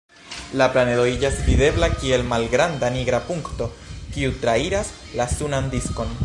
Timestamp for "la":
0.59-0.67, 5.21-5.33